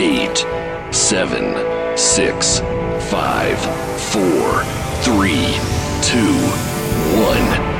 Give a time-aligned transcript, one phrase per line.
[0.00, 0.44] eight,
[0.92, 1.54] seven,
[1.96, 2.60] six,
[3.10, 3.58] five,
[4.12, 4.64] four,
[5.02, 5.54] three,
[6.02, 6.34] two,
[7.22, 7.74] one.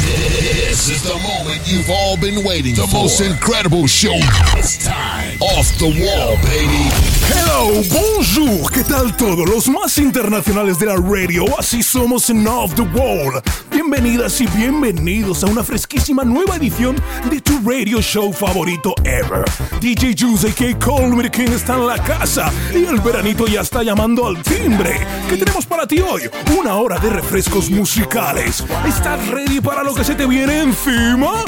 [0.00, 2.88] This is the moment you've all been waiting the for.
[2.88, 4.14] The most incredible show.
[4.56, 5.36] It's time.
[5.40, 6.90] Off the wall, baby.
[7.28, 11.44] Hello, bonjour, ¿qué tal todos los más internacionales de la radio?
[11.58, 13.42] Así somos en Off the Wall.
[13.70, 16.96] Bienvenidas y bienvenidos a una fresquísima nueva edición
[17.30, 19.44] de radio show favorito ever.
[19.80, 24.26] DJ Juice que Colmer King está en la casa y el veranito ya está llamando
[24.26, 25.06] al timbre.
[25.28, 26.22] ¿Qué tenemos para ti hoy?
[26.58, 28.64] Una hora de refrescos musicales.
[28.86, 31.44] ¿Estás ready para lo que se te viene encima?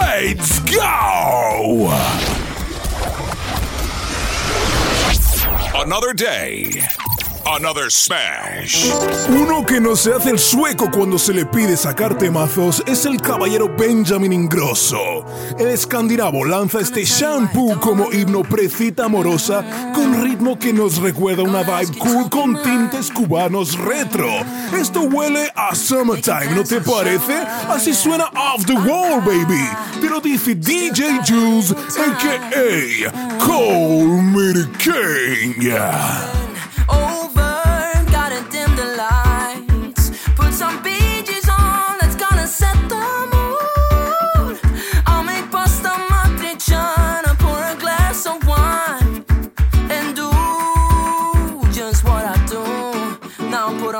[0.00, 1.90] ¡Let's go!
[5.74, 6.82] Another day.
[7.46, 8.90] Another smash.
[9.28, 13.20] Uno que no se hace el sueco cuando se le pide sacar temazos es el
[13.20, 15.24] caballero Benjamin Ingrosso.
[15.58, 21.62] El escandinavo lanza este shampoo como himno precita amorosa con ritmo que nos recuerda una
[21.62, 24.28] vibe cool con tintes cubanos retro.
[24.78, 27.36] Esto huele a summertime, ¿no te parece?
[27.68, 29.68] Así suena off the wall, baby.
[30.00, 33.38] Pero dice DJ Juice, a.k.a.
[33.38, 36.49] Cole King.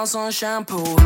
[0.01, 0.97] On shampoo.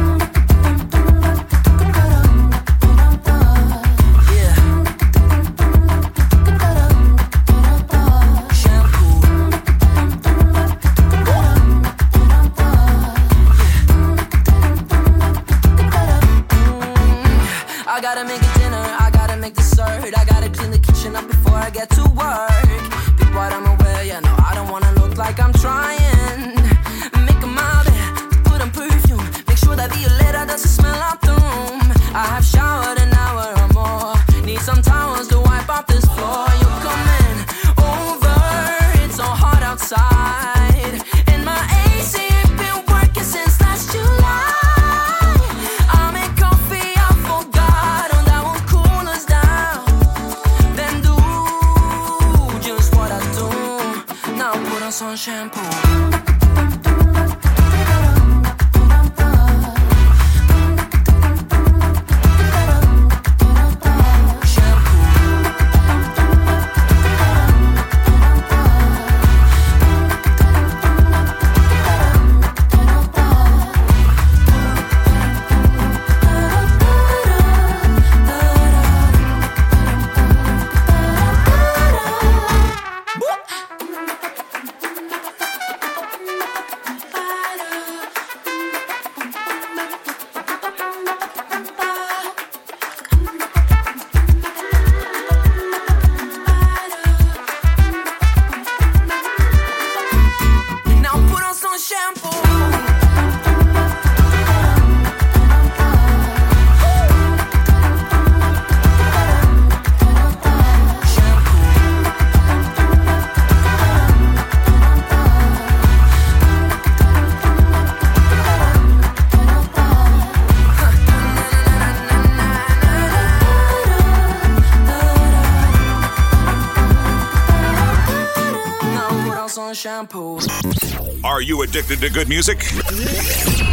[131.25, 132.63] Are you addicted to good music?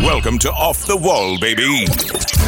[0.01, 2.40] Welcome to Off the Wall, baby.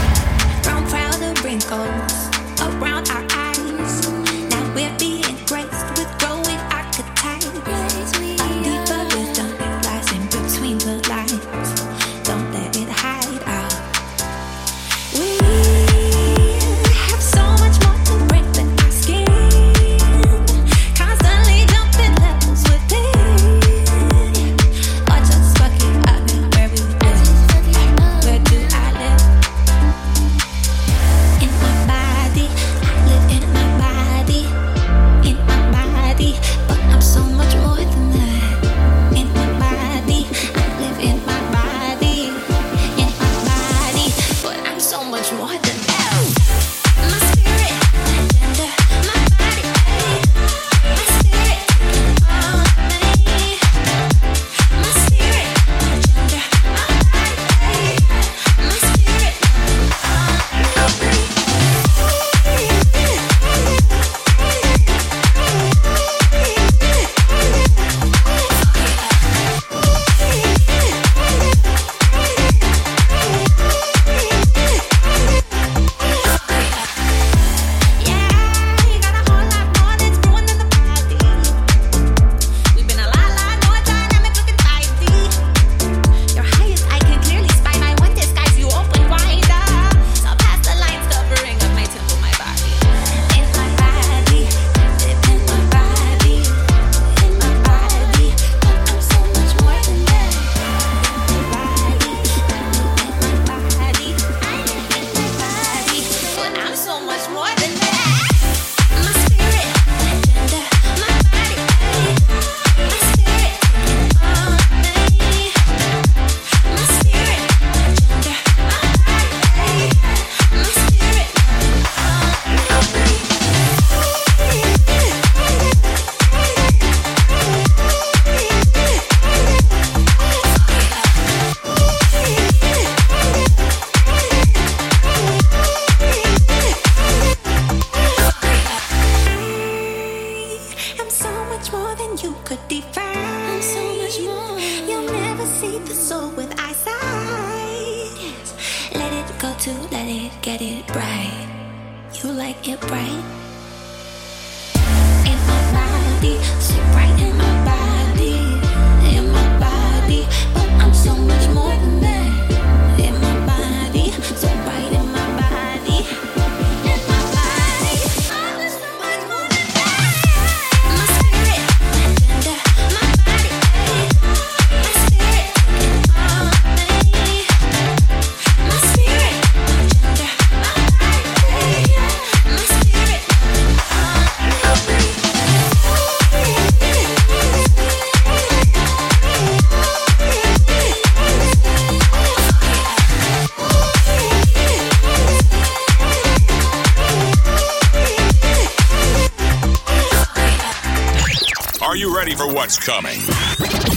[202.75, 203.19] It's coming.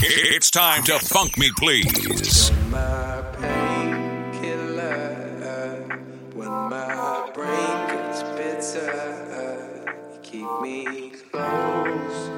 [0.03, 2.51] It's time to funk me, please.
[2.69, 5.99] My pain killer,
[6.35, 9.83] when my brain gets bitter,
[10.13, 12.29] you keep me close.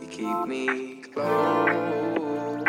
[0.00, 2.62] You keep me close.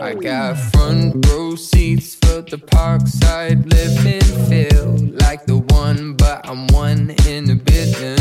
[0.00, 4.22] I got front row seats for the parkside living.
[4.48, 8.11] Feel like the one, but I'm one in the business.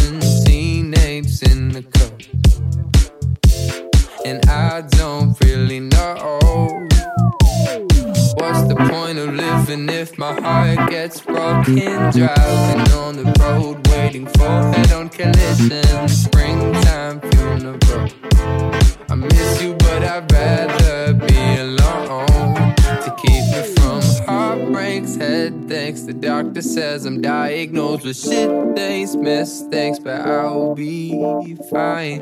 [11.12, 16.08] heart's broken, driving on the road, waiting for head on collision.
[16.08, 17.78] Springtime funeral.
[19.10, 26.04] I miss you, but I'd rather be alone to keep me from heartbreaks, headaches.
[26.04, 32.20] The doctor says I'm diagnosed with shit days, mistakes, but I'll be fine.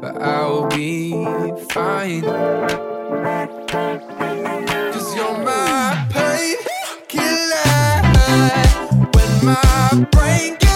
[0.00, 1.12] But I'll be
[1.70, 2.24] fine.
[9.44, 10.73] my brain.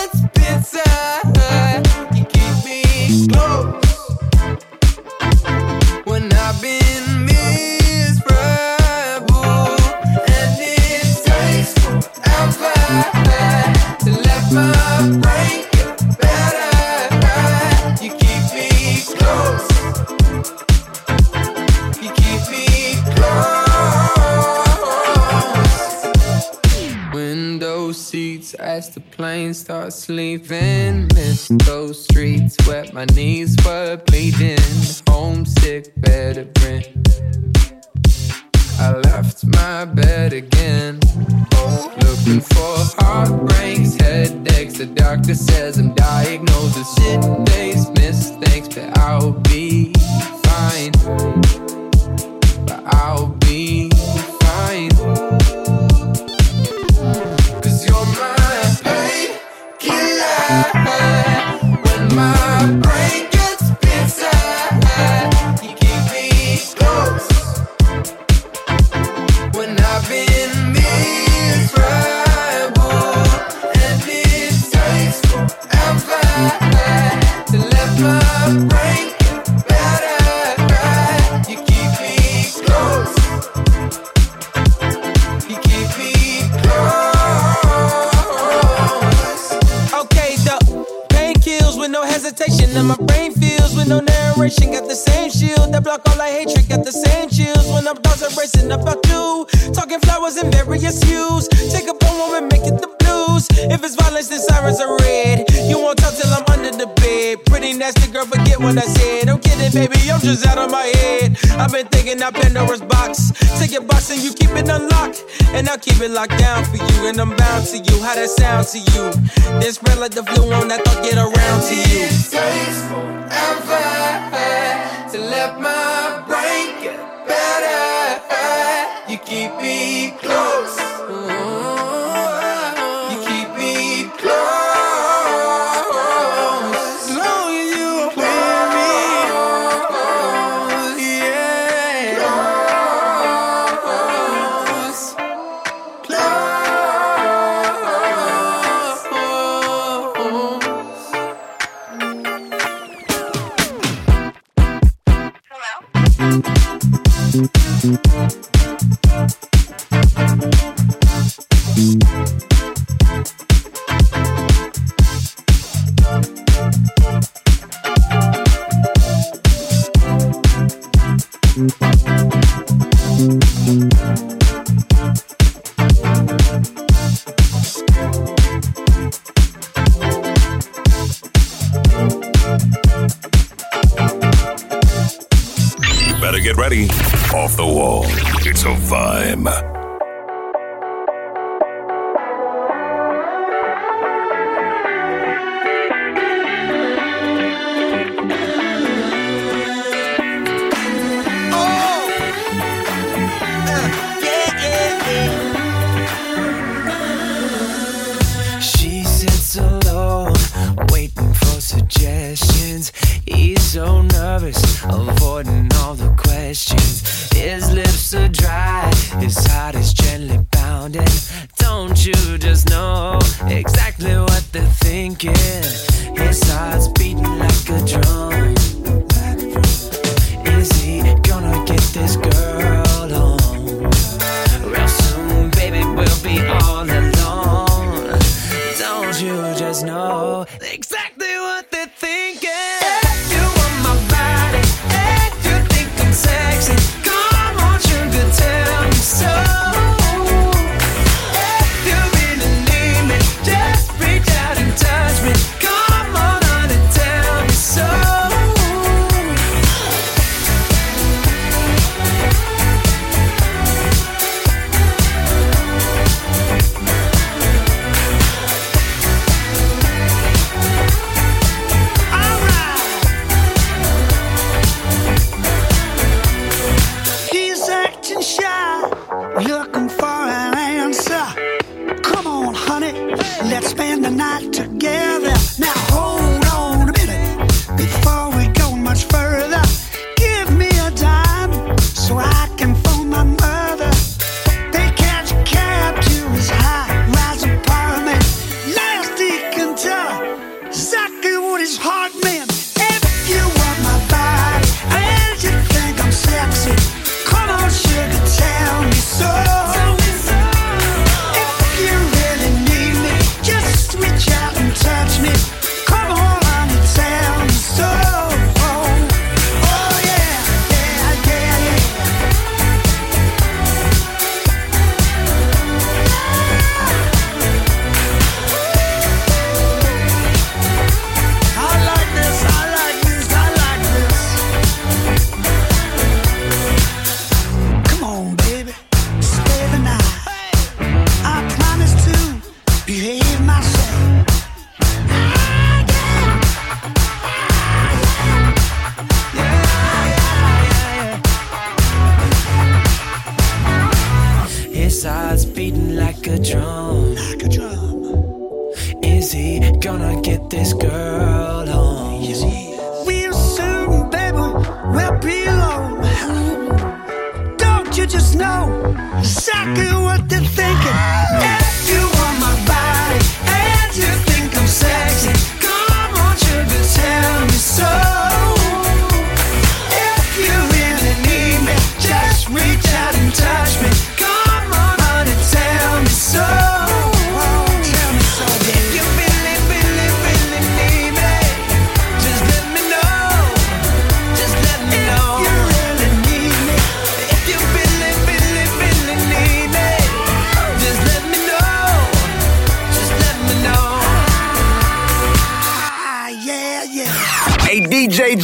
[29.49, 31.09] brain starts sleeping.
[31.15, 34.59] Miss those streets where my knees were bleeding.
[35.09, 37.03] Homesick better veteran.
[38.79, 41.01] I left my bed again.
[42.03, 44.79] Looking for heartbreaks, headaches.
[44.79, 49.98] The doctor says I'm diagnosed with shit days, mistakes, but I'll be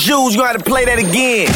[0.04, 1.48] Jules, you gotta play that again.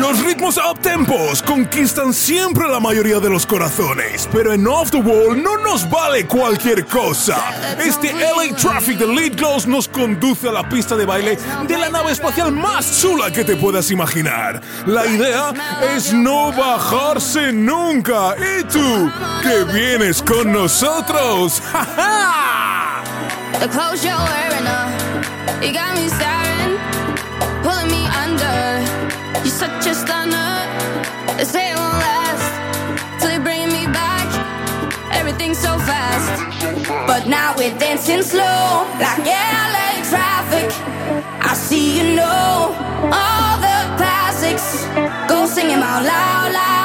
[0.00, 5.40] Los ritmos uptempos conquistan siempre la mayoría de los corazones, pero en Off the Wall
[5.40, 7.36] no nos vale cualquier cosa.
[7.78, 11.38] Este LA Traffic de Lead Gloss nos conduce a la pista de baile
[11.68, 14.60] de la nave espacial más chula que te puedas imaginar.
[14.86, 15.52] La idea
[15.94, 18.34] es no bajarse nunca.
[18.38, 19.08] ¿Y tú?
[19.40, 21.62] ¿Que vienes con nosotros?
[21.72, 22.22] ¡Ja, ja!
[29.44, 30.52] You're such a stunner.
[31.36, 32.46] They say it won't last
[33.20, 34.28] till you bring me back.
[35.12, 36.30] Everything's so fast,
[37.08, 40.70] but now we're dancing slow like LA traffic.
[41.42, 42.70] I see you know
[43.10, 44.86] all the classics.
[45.28, 46.81] Go sing them out loud, loud.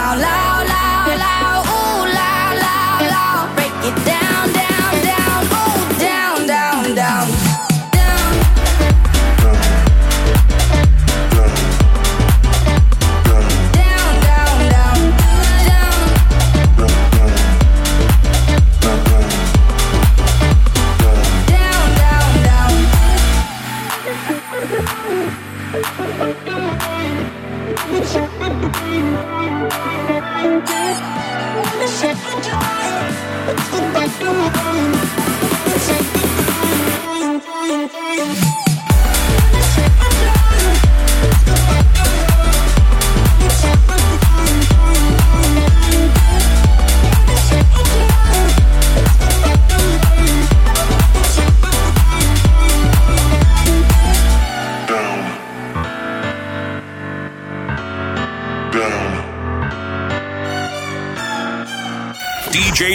[0.00, 0.59] Out loud,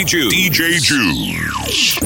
[0.05, 2.04] DJ Juice.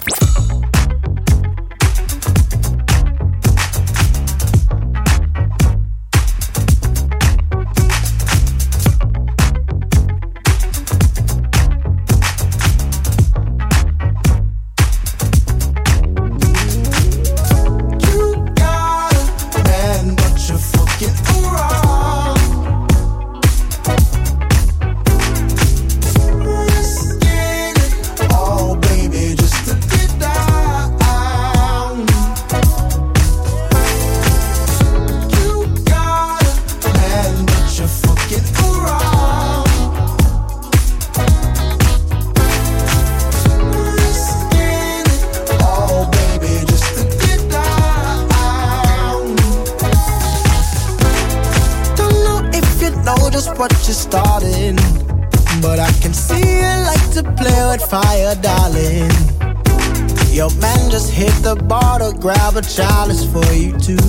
[62.20, 64.04] Grab a chalice for you too.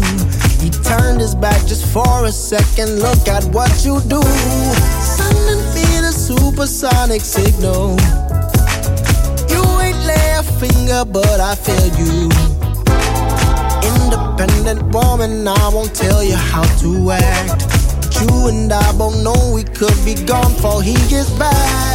[0.60, 2.98] He turned his back just for a second.
[3.00, 4.22] Look at what you do.
[4.22, 7.96] Sending me the supersonic signal.
[9.48, 12.50] You ain't lay a finger, but I feel you
[14.40, 17.66] independent woman, I won't tell you how to act.
[17.96, 21.89] But you and I both know we could be gone before he gets back.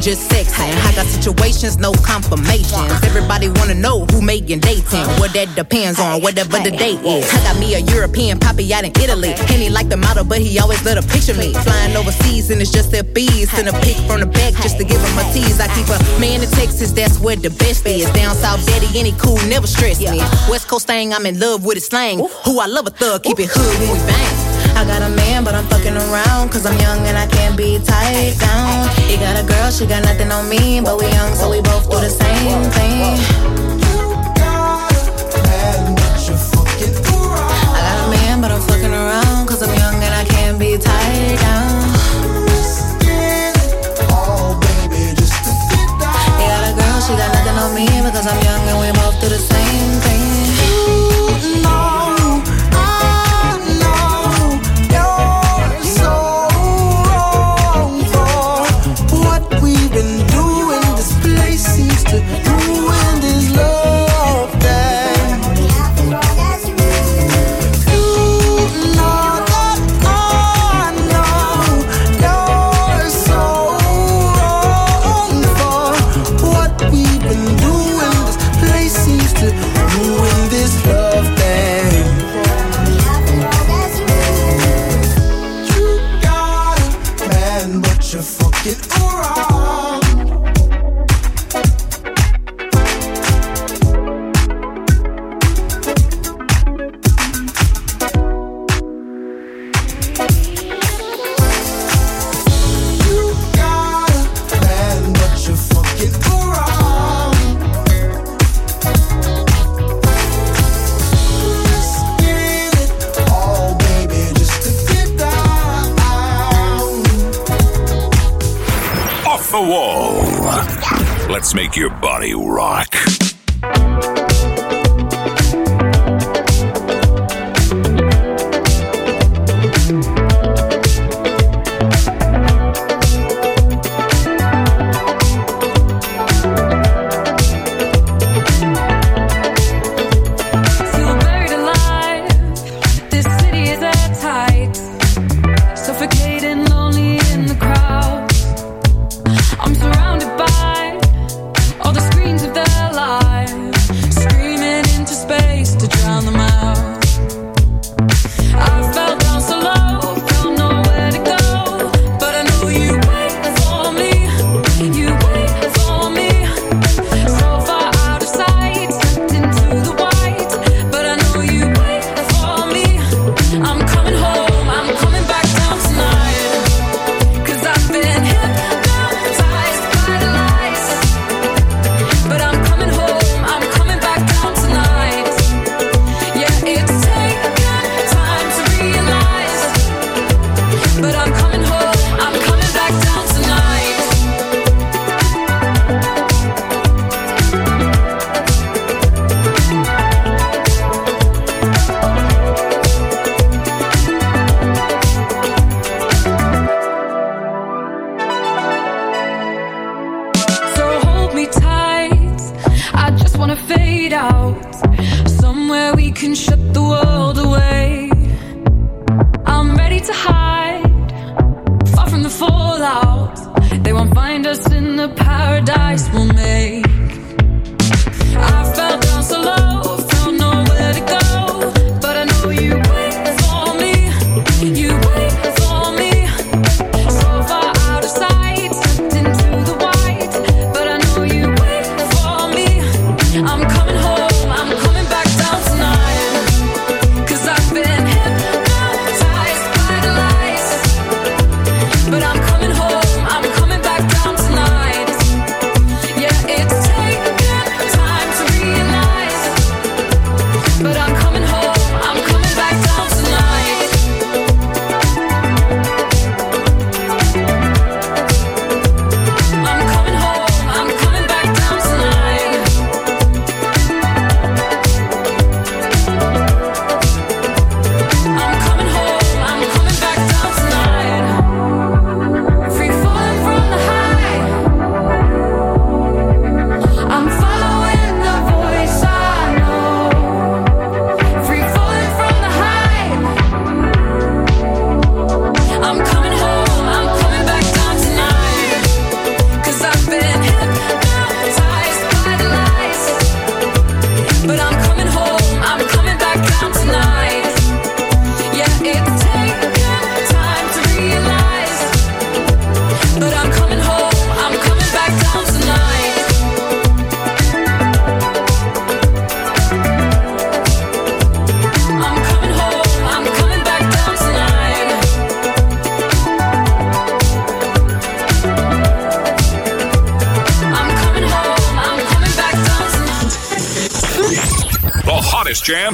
[0.00, 0.72] Just sexing.
[0.88, 2.90] I got situations, no confirmations.
[3.04, 5.04] Everybody wanna know who making dating.
[5.20, 7.28] What that depends on, whatever the date is.
[7.32, 9.34] I got me a European poppy out in Italy.
[9.36, 11.52] And he like the model, but he always let her picture me.
[11.52, 13.50] Flying overseas and it's just their bees.
[13.50, 15.60] Send a pic from the back just to give him a tease.
[15.60, 18.10] I keep a man in Texas, that's where the best is.
[18.12, 20.18] Down south, daddy, any cool, never stress me.
[20.48, 22.18] West Coast thing, I'm in love with his slang.
[22.44, 24.29] Who I love a thug, keep it hood when we bang.
[24.76, 26.50] I got a man, but I'm fucking around.
[26.50, 28.88] Cause I'm young and I can't be tied down.
[29.08, 30.80] He got a girl, she got nothing on me.
[30.80, 33.18] But we young, so we both do the same thing.
[37.76, 39.46] I got a man, but I'm fucking around.
[39.48, 41.69] Cause I'm young and I can't be tied down.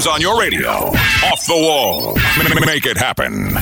[0.06, 0.68] on your radio.
[0.68, 2.16] Off the wall.
[2.66, 3.56] Make it happen.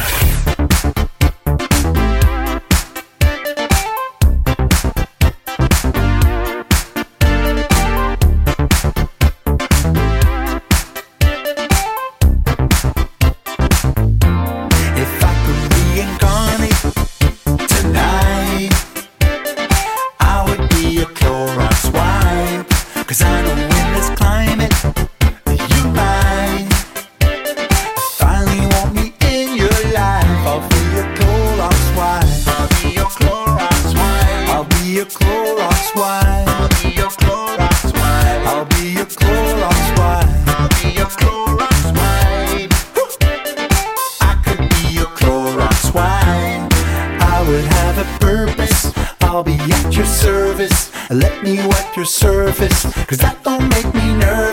[47.94, 48.92] another purpose.
[49.20, 50.92] I'll be at your service.
[51.11, 54.43] Let me wet your surface, cause that don't make me nervous.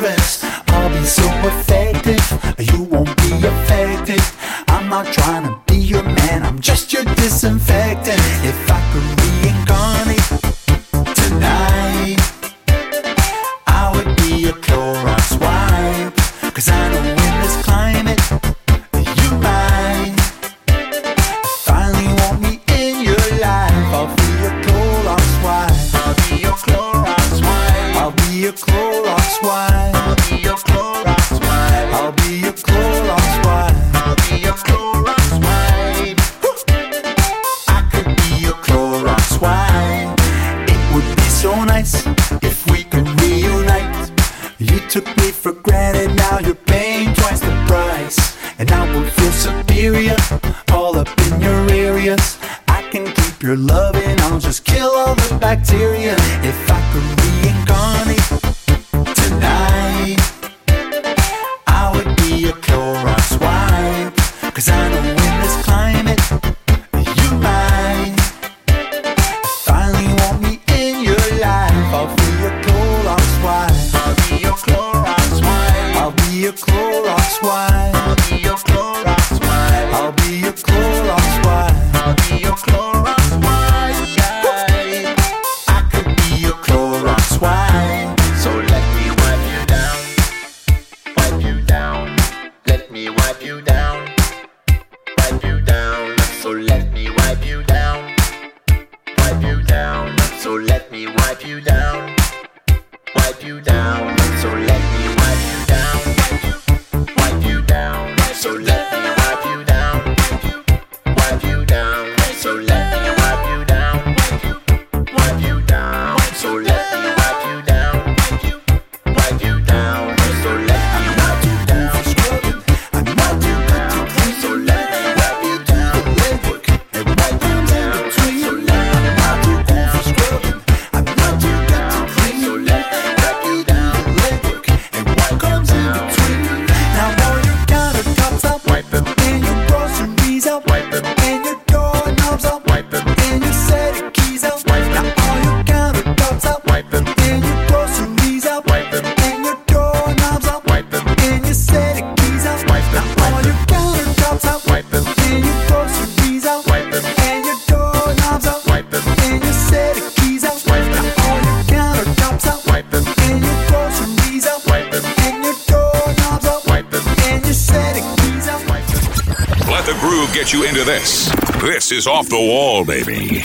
[172.07, 173.43] Off the wall, baby.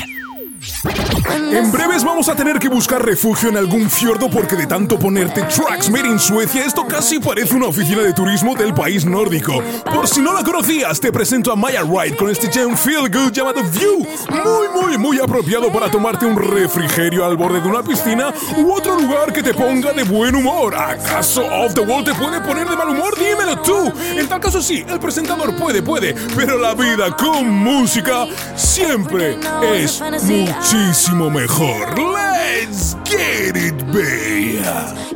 [1.52, 5.42] En breves vamos a tener que buscar refugio en algún fiordo porque de tanto ponerte
[5.42, 9.62] tracks made in Suecia, esto casi parece una oficina de turismo del país nórdico.
[9.84, 13.32] Por si no la conocías, te presento a Maya Wright con este gem feel good
[13.32, 14.06] llamado View.
[14.30, 18.98] Muy, muy, muy apropiado para tomarte un refrigerio al borde de una piscina u otro
[18.98, 20.74] lugar que te ponga de buen humor.
[20.74, 23.15] ¿Acaso Off the Wall te puede poner de mal humor?
[23.36, 23.92] Dímelo tú.
[24.16, 29.38] En tal caso sí, el presentador puede, puede, pero la vida con música siempre
[29.74, 31.98] es muchísimo mejor.
[31.98, 33.74] Let's get it.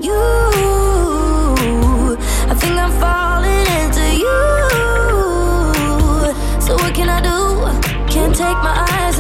[0.01, 0.13] You,
[2.49, 4.37] I think I'm falling into you.
[6.61, 7.71] So what can I do?
[8.13, 9.19] Can't take my eyes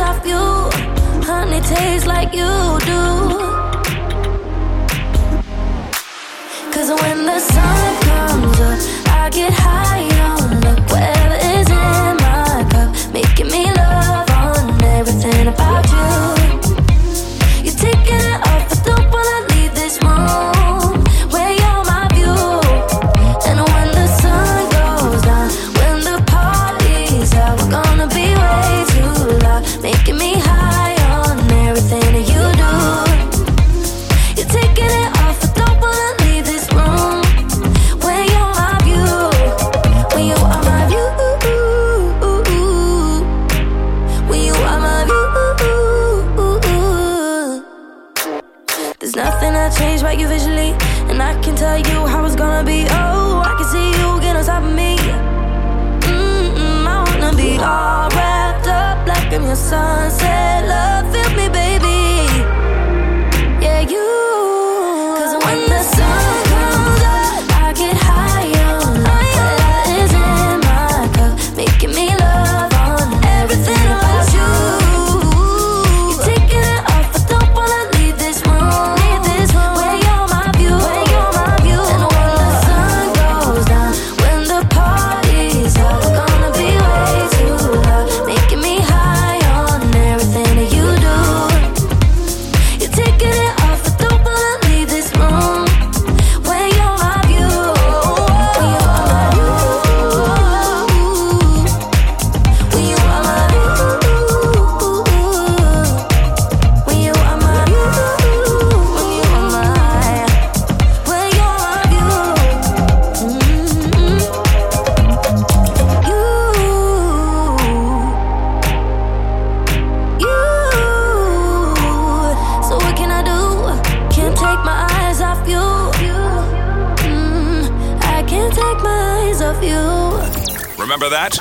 [131.00, 131.38] Remember that?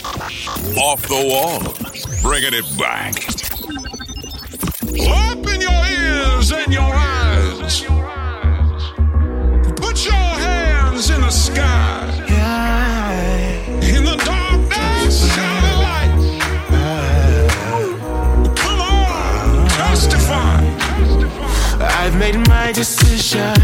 [0.78, 1.60] Off the wall.
[2.22, 3.28] Bringing it back.
[4.88, 7.82] Open your ears and your eyes.
[9.76, 12.08] Put your hands in the sky.
[13.82, 16.16] In the darkness, shine a light.
[18.56, 20.64] Come on, testify.
[22.00, 23.56] I've made my decision.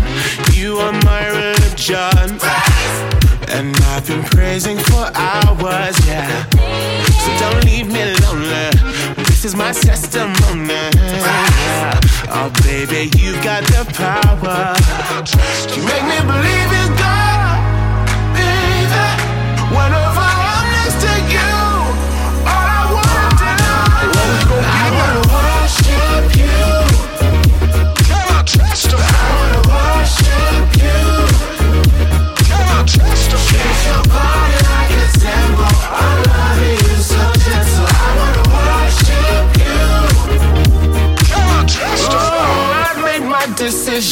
[0.51, 2.64] You are my religion.
[3.57, 6.43] And I've been praising for hours, yeah.
[7.23, 8.69] So don't leave me lonely.
[9.23, 10.91] This is my testimony.
[12.37, 14.75] Oh, baby, you got the power.
[15.71, 17.34] You make me believe in God,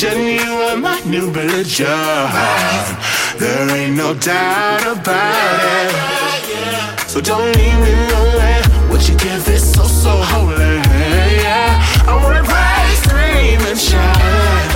[0.03, 0.45] decision.
[0.45, 1.87] You are my new religion.
[3.37, 7.09] There ain't no doubt about it.
[7.09, 8.61] So don't leave me lonely.
[8.89, 10.77] What you give is so so holy.
[11.43, 14.72] Yeah, I wanna praise, scream and shout.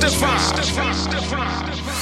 [0.00, 0.08] Do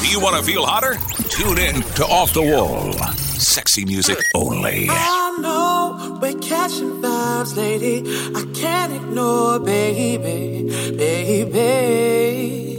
[0.08, 0.96] you want to feel hotter?
[1.28, 2.92] Tune in to Off the Wall.
[3.36, 4.86] Sexy music only.
[4.88, 8.04] I know we're catching vibes, lady.
[8.36, 12.76] I can't ignore, baby, baby.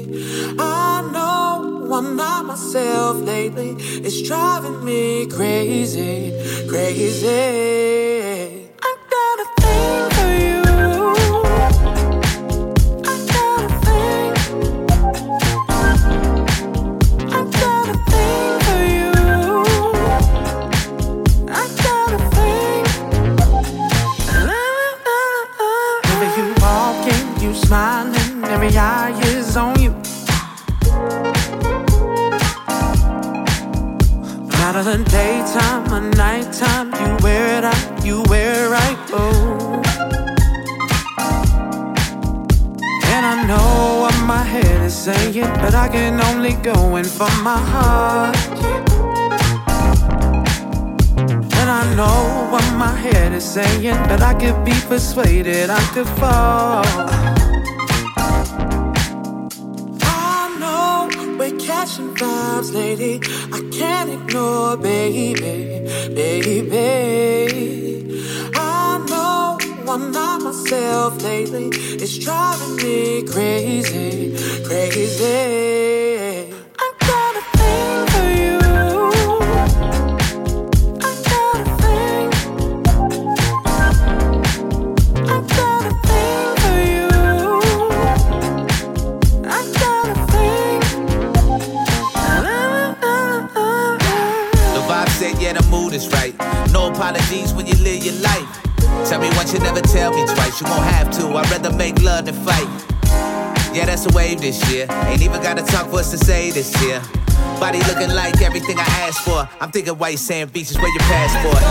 [0.57, 3.75] I know I'm not myself lately.
[3.77, 6.31] It's driving me crazy,
[6.69, 8.40] crazy.
[35.11, 38.97] Daytime or nighttime, you wear it out, you wear it right.
[39.11, 39.81] Oh.
[43.13, 47.29] And I know what my head is saying, but I can only go in for
[47.43, 48.37] my heart.
[51.59, 56.07] And I know what my head is saying, but I could be persuaded I could
[56.19, 57.50] fall.
[61.65, 63.21] Catching vibes, lady.
[63.51, 65.81] I can't ignore, baby,
[66.13, 67.51] baby.
[68.55, 69.57] I know
[69.91, 71.69] I'm not myself lately.
[72.03, 74.35] It's driving me crazy,
[74.65, 76.20] crazy.
[97.11, 98.47] When you live your life.
[99.09, 100.61] Tell me once, you never tell me twice.
[100.61, 101.27] You won't have to.
[101.27, 102.67] I'd rather make love than fight.
[103.75, 104.85] Yeah, that's a wave this year.
[105.07, 107.01] Ain't even gotta talk for us to say this here.
[107.59, 109.47] Body looking like everything I asked for.
[109.59, 111.61] I'm thinking white sand beaches, where your passport?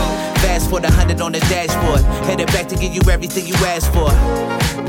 [0.41, 2.01] Fast for the hundred on the dashboard.
[2.25, 4.09] Headed back to give you everything you asked for.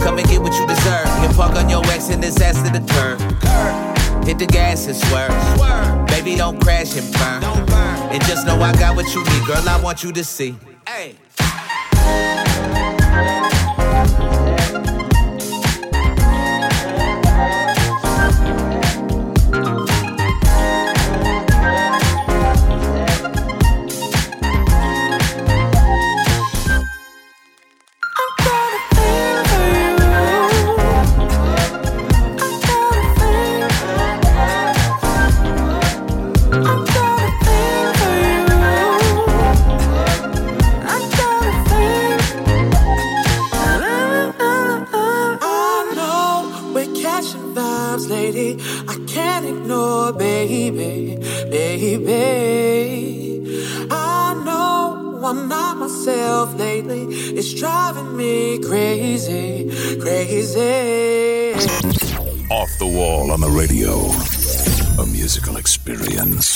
[0.04, 1.06] Come and get what you deserve.
[1.22, 3.91] You park on your ex and disaster the curb.
[4.24, 6.06] Hit the gas and swerve.
[6.08, 7.42] Baby, don't crash and burn.
[7.42, 8.12] Don't burn.
[8.12, 9.68] And just know I got what you need, girl.
[9.68, 10.56] I want you to see.
[10.86, 11.16] Hey.
[56.04, 57.04] Myself lately.
[57.38, 61.52] It's driving me crazy, crazy.
[62.50, 63.92] Off the wall on the radio.
[65.00, 66.51] A musical experience.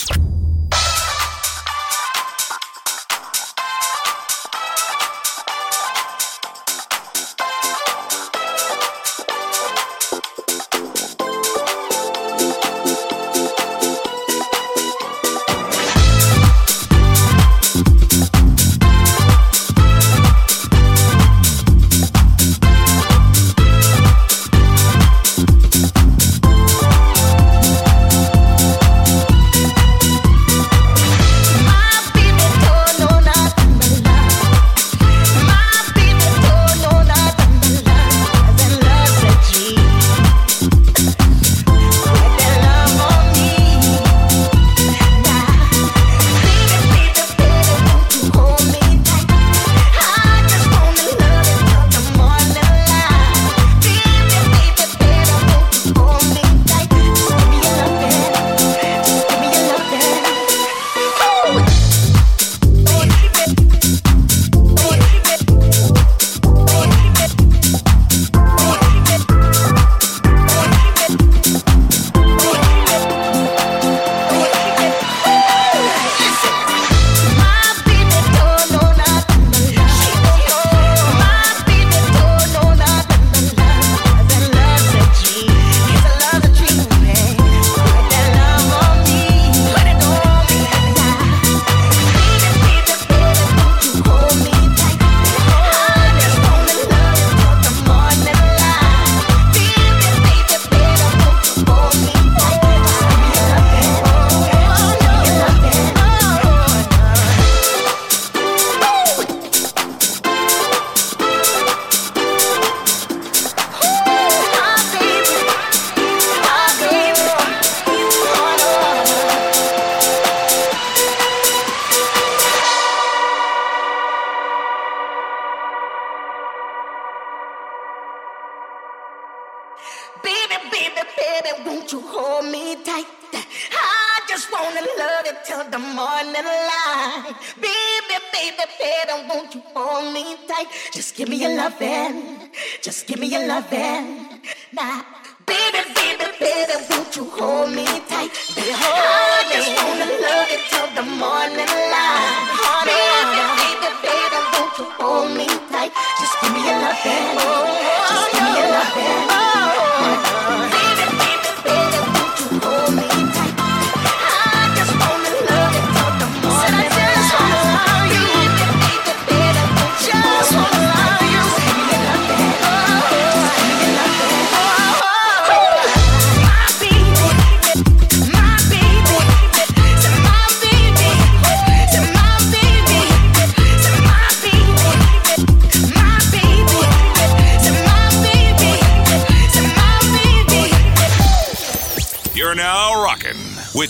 [142.86, 144.28] Just give me your lovin'.
[144.72, 145.04] Now,
[145.44, 148.30] baby, baby, baby, won't you hold me tight?
[148.54, 149.05] Baby, hold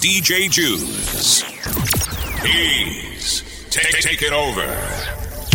[0.06, 1.42] DJ Juice.
[2.40, 4.64] He's take, take it over.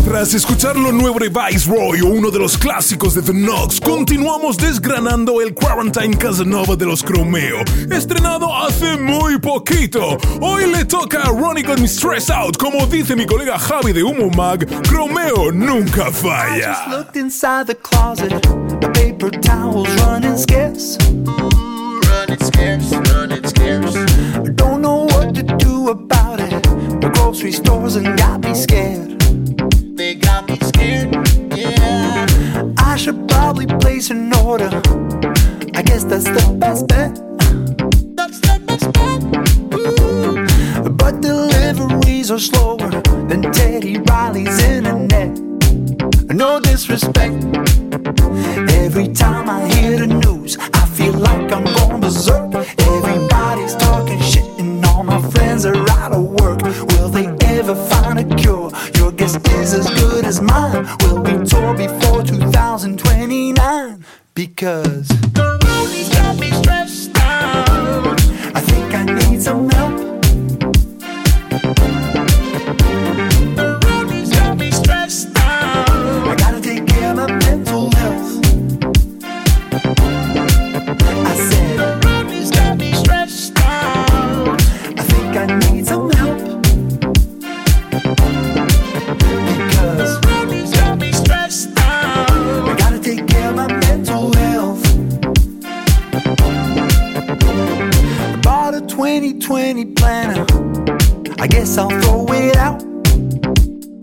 [0.04, 4.58] Tras escuchar lo nuevo de Viceroy o uno de los clásicos de The Knox, continuamos
[4.58, 10.18] desgranando el Quarantine Casanova de los Cromeo, estrenado hace muy poquito.
[10.42, 14.04] Hoy le toca a Ronnie Got Me Stressed Out, como dice mi colega Javi de
[14.04, 16.88] Humo Mag, Cromeo nunca Just falla.
[16.90, 18.42] looked inside the closet.
[18.82, 20.98] The paper towels running scarce.
[21.08, 23.11] Running scarce, running scarce.
[27.52, 29.20] Grocery stores and got me scared.
[29.98, 31.14] They got me scared,
[31.56, 32.26] yeah.
[32.78, 34.70] I should probably place an order.
[35.74, 37.16] I guess that's the best bet.
[38.16, 39.22] That's the best bet.
[39.74, 40.90] Ooh.
[40.92, 42.90] But deliveries are slower
[43.28, 45.40] than Teddy Riley's internet.
[46.30, 47.36] No disrespect.
[48.84, 52.51] Every time I hear the news, I feel like I'm going berserk.
[56.92, 58.72] Will they ever find a cure?
[58.96, 60.88] Your guess is as good as mine.
[61.02, 64.06] Will we tour before 2029?
[64.34, 68.20] Because the roadie's got me stressed out.
[68.56, 70.11] I think I need some help.
[99.52, 100.46] 2020 planner.
[101.42, 102.80] I guess I'll throw it out.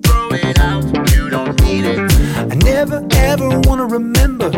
[0.05, 0.85] Throw it out,
[1.15, 1.99] you don't need it.
[2.37, 4.51] I never ever wanna remember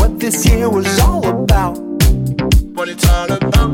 [0.00, 1.78] what this year was all about.
[2.74, 3.70] What it's all about.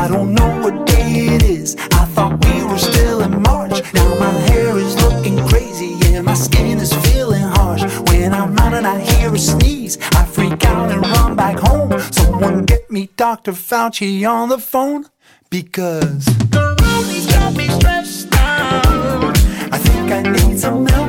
[0.00, 1.76] I don't know what day it is.
[1.92, 3.82] I thought we were still in March.
[3.92, 7.82] Now my hair is looking crazy, yeah, my skin is feeling harsh.
[8.08, 9.73] When I'm out and I hear a sneeze,
[12.94, 13.50] me Dr.
[13.50, 15.06] Fauci on the phone
[15.50, 19.36] because the roadie's got me stressed out.
[19.72, 21.03] I think I need some help.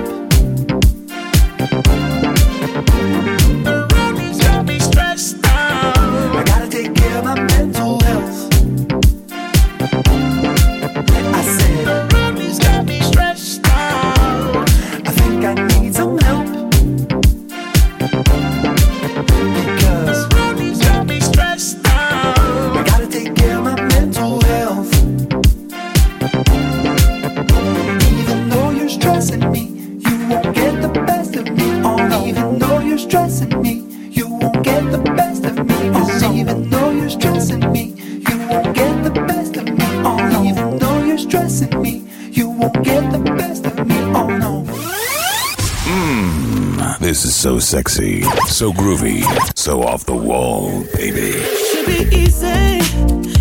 [47.46, 49.22] So sexy, so groovy,
[49.56, 51.34] so off the wall, baby.
[51.70, 52.82] should be easy.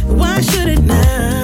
[0.04, 1.43] Why should it not?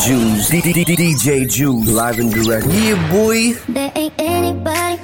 [0.00, 0.50] Juice.
[0.50, 1.88] DJ Juice.
[1.88, 2.66] live and direct.
[2.66, 3.52] Yeah, boy.
[3.68, 4.98] There ain't anybody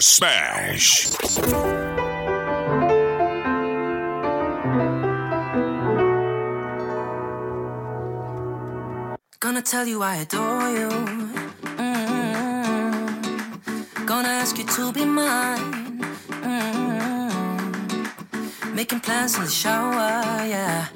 [0.00, 1.06] smash.
[9.38, 10.88] Gonna tell you I adore you.
[11.78, 12.96] Mm.
[14.06, 16.00] Gonna ask you to be mine.
[16.42, 17.30] Mm.
[18.74, 20.88] Making plans in the shower, yeah.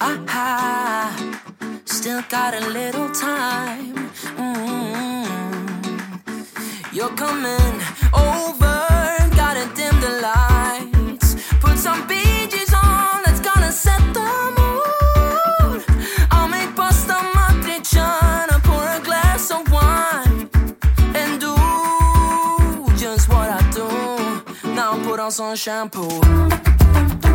[0.00, 1.14] Ah,
[1.84, 3.94] still got a little time.
[4.38, 4.88] Mm.
[6.94, 7.87] You're coming
[25.28, 27.27] Now put on some shampoo.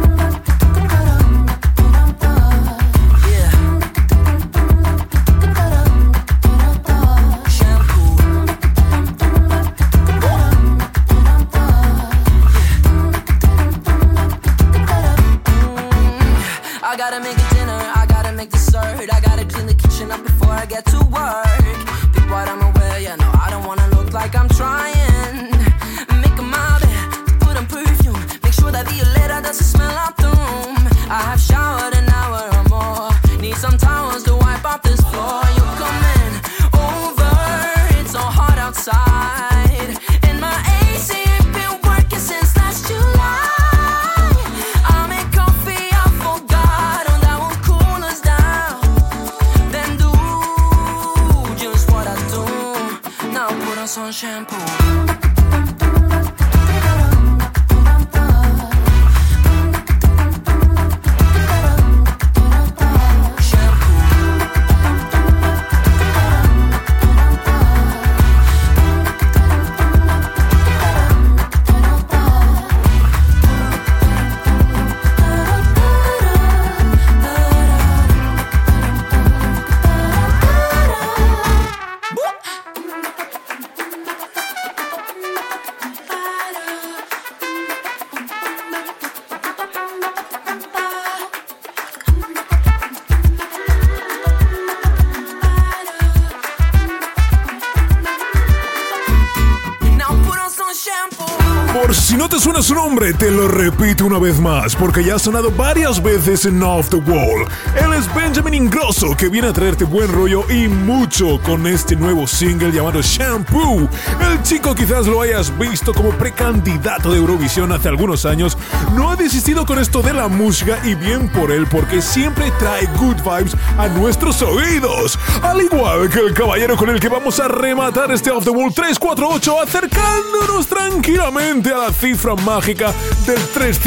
[103.17, 106.97] Te lo repito una vez más, porque ya ha sonado varias veces en Off the
[106.97, 107.47] Wall.
[107.75, 112.27] Él es Benjamin Ingrosso, que viene a traerte buen rollo y mucho con este nuevo
[112.27, 113.87] single llamado Shampoo.
[114.19, 118.57] El chico quizás lo hayas visto como precandidato de Eurovisión hace algunos años.
[118.95, 122.87] No ha desistido con esto de la música y bien por él, porque siempre trae
[122.97, 125.17] good vibes a nuestros oídos.
[125.41, 128.73] Al igual que el caballero con el que vamos a rematar este Off the Wall
[128.73, 132.93] 348, acercándonos tranquilamente a la cifra mágica
[133.25, 133.39] del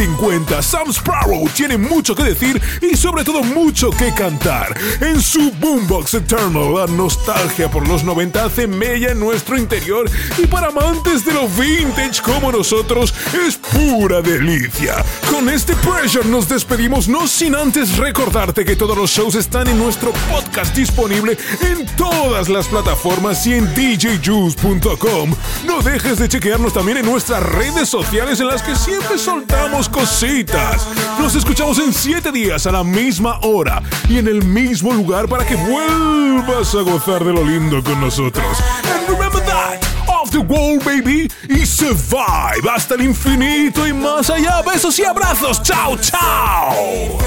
[0.07, 0.63] 350.
[0.63, 4.77] Sam Sparrow tiene mucho que decir y sobre todo mucho que cantar.
[5.01, 10.47] En su Boombox Eternal, la nostalgia por los 90 hace mella en nuestro interior y
[10.47, 13.13] para amantes de lo vintage como nosotros
[13.47, 15.05] es pura delicia.
[15.31, 19.79] Con este Pressure nos despedimos no sin antes recordarte que todos los shows están en
[19.79, 25.35] nuestro podcast disponible en todas las plataformas y en djjuice.com.
[25.67, 30.87] No dejes de chequearnos también en nuestras redes sociales en las que siempre soltamos cositas.
[31.19, 35.47] Nos escuchamos en 7 días a la misma hora y en el mismo lugar para
[35.47, 38.45] que vuelvas a gozar de lo lindo con nosotros.
[38.85, 44.61] And remember that, off the wall, baby, y survive hasta el infinito y más allá.
[44.63, 45.63] Besos y abrazos.
[45.63, 47.19] Chao, chao.